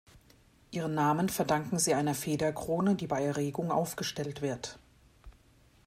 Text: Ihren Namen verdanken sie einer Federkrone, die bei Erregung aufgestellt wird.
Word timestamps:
Ihren 0.71 0.95
Namen 0.95 1.29
verdanken 1.29 1.77
sie 1.77 1.93
einer 1.93 2.15
Federkrone, 2.15 2.95
die 2.95 3.05
bei 3.05 3.23
Erregung 3.23 3.69
aufgestellt 3.71 4.41
wird. 4.41 4.79